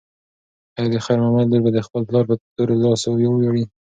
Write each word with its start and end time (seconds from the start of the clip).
ایا 0.77 0.87
د 0.93 0.95
خیر 1.05 1.17
محمد 1.21 1.47
لور 1.51 1.61
به 1.65 1.71
د 1.73 1.79
خپل 1.87 2.01
پلار 2.07 2.23
په 2.29 2.35
تورو 2.55 2.73
لاسو 2.83 3.07
وویاړي؟ 3.13 3.63